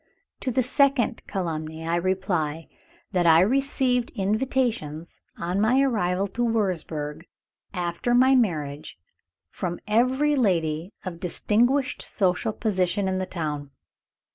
"To 0.39 0.49
the 0.49 0.63
second 0.63 1.21
calumny 1.27 1.87
I 1.87 1.95
reply, 1.95 2.67
that 3.11 3.27
I 3.27 3.39
received 3.41 4.09
invitations, 4.15 5.21
on 5.37 5.61
my 5.61 5.79
arrival 5.79 6.25
in 6.39 6.51
Wurzburg 6.53 7.27
after 7.71 8.15
my 8.15 8.33
marriage, 8.33 8.97
from 9.51 9.79
every 9.85 10.35
lady 10.35 10.91
of 11.05 11.19
distinguished 11.19 12.01
social 12.01 12.51
position 12.51 13.07
in 13.07 13.19
the 13.19 13.27
town. 13.27 13.69